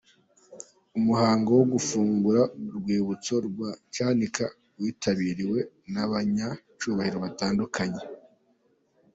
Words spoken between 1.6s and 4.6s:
gufungura urwibutso rwa Cyanika